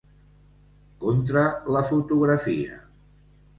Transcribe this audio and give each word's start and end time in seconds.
Contra 1.03 1.45
la 1.77 1.85
fotografia. 1.93 2.83